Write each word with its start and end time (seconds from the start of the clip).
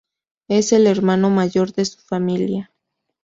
Es 0.47 0.73
el 0.73 0.87
hermano 0.87 1.29
mayor 1.29 1.73
de 1.73 1.85
su 1.85 1.99
familia. 2.01 2.71